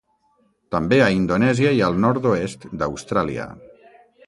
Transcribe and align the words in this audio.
També 0.75 0.97
a 1.07 1.09
Indonèsia 1.17 1.75
i 1.81 1.85
al 1.89 2.01
nord-oest 2.07 2.67
d'Austràlia. 2.83 3.49